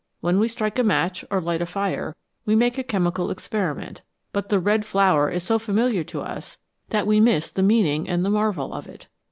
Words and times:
When 0.19 0.39
we 0.39 0.47
strike 0.47 0.79
a 0.79 0.83
match 0.83 1.23
or 1.29 1.39
light 1.39 1.61
a 1.61 1.65
fire 1.67 2.15
we 2.43 2.55
make 2.55 2.79
a 2.79 2.83
chemical 2.83 3.29
experiment, 3.29 4.01
but 4.33 4.49
the" 4.49 4.57
Red 4.67 4.83
Flower" 4.83 5.29
is 5.29 5.43
so 5.43 5.59
familiar 5.59 6.03
to 6.05 6.21
us 6.21 6.57
that 6.89 7.05
we 7.05 7.19
miss 7.19 7.51
the 7.51 7.61
meaning 7.61 8.09
and 8.09 8.25
the 8.25 8.31
marvel 8.31 8.73
of 8.73 8.87
it. 8.87 9.05